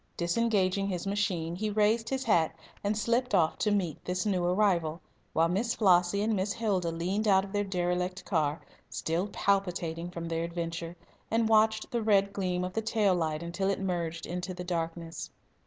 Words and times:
Disengaging 0.17 0.87
his 0.87 1.05
machine, 1.05 1.55
he 1.55 1.69
raised 1.69 2.09
his 2.09 2.23
hat, 2.23 2.55
and 2.83 2.97
slipped 2.97 3.35
off 3.35 3.59
to 3.59 3.69
meet 3.69 4.03
this 4.03 4.25
new 4.25 4.43
arrival, 4.43 4.99
while 5.31 5.47
Miss 5.47 5.75
Flossie 5.75 6.23
and 6.23 6.35
Miss 6.35 6.53
Hilda 6.53 6.89
leaned 6.91 7.27
out 7.27 7.43
of 7.45 7.51
their 7.51 7.63
derelict 7.63 8.25
car, 8.25 8.61
still 8.89 9.27
palpitating 9.27 10.09
from 10.09 10.27
their 10.27 10.43
adventure, 10.43 10.95
and 11.29 11.47
watched 11.47 11.91
the 11.91 12.01
red 12.01 12.33
gleam 12.33 12.63
of 12.63 12.73
the 12.73 12.81
tail 12.81 13.13
light 13.13 13.43
until 13.43 13.69
it 13.69 13.79
merged 13.79 14.25
into 14.25 14.55
the 14.55 14.63
darkness. 14.63 15.29